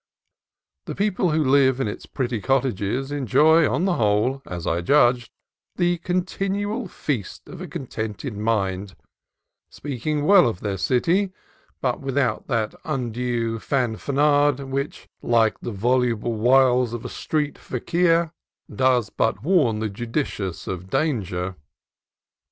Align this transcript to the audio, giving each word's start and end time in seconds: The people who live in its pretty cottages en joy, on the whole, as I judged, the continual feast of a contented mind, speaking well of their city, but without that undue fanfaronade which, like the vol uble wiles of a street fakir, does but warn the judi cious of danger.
The 0.85 0.95
people 0.95 1.29
who 1.29 1.43
live 1.43 1.79
in 1.79 1.87
its 1.87 2.07
pretty 2.07 2.41
cottages 2.41 3.11
en 3.11 3.27
joy, 3.27 3.69
on 3.71 3.85
the 3.85 3.97
whole, 3.97 4.41
as 4.47 4.65
I 4.65 4.81
judged, 4.81 5.29
the 5.75 5.99
continual 5.99 6.87
feast 6.87 7.47
of 7.47 7.61
a 7.61 7.67
contented 7.67 8.35
mind, 8.35 8.95
speaking 9.69 10.25
well 10.25 10.47
of 10.49 10.61
their 10.61 10.79
city, 10.79 11.33
but 11.81 11.99
without 11.99 12.47
that 12.47 12.73
undue 12.83 13.59
fanfaronade 13.59 14.69
which, 14.71 15.07
like 15.21 15.59
the 15.59 15.69
vol 15.71 16.01
uble 16.01 16.35
wiles 16.35 16.93
of 16.93 17.05
a 17.05 17.07
street 17.07 17.59
fakir, 17.59 18.31
does 18.75 19.11
but 19.11 19.43
warn 19.43 19.77
the 19.77 19.87
judi 19.91 20.25
cious 20.25 20.65
of 20.65 20.89
danger. 20.89 21.57